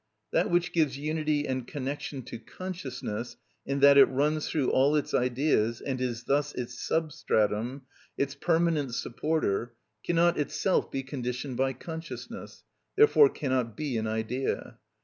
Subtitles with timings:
[0.31, 5.13] That which gives unity and connection to consciousness in that it runs through all its
[5.13, 7.83] ideas, and is thus its substratum,
[8.17, 12.63] its permanent supporter, cannot itself be conditioned by consciousness,
[12.95, 14.79] therefore cannot be an idea.